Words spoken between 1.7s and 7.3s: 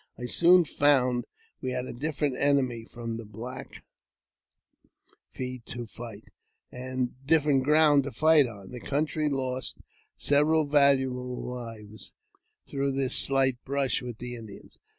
had a different enemy from the Black Feet to fight, and